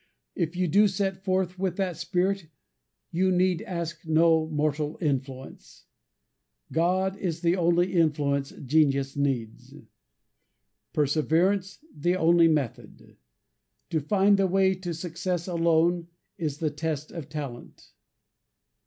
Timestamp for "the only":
7.41-7.93, 11.95-12.47